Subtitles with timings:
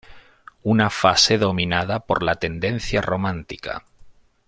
[0.63, 3.85] Una fase dominada por la tendencia romántica.